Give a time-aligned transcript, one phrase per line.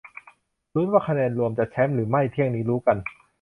[0.75, 2.97] ลุ้น ว่าคะแนนรวมจะแชมป์หรือไม่ เที่ยงนี้รู้กัน